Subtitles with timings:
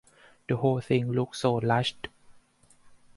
[0.49, 2.07] The whole thing looks so rushed.